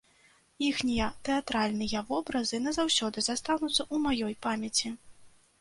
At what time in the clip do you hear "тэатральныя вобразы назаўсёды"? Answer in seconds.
1.29-3.25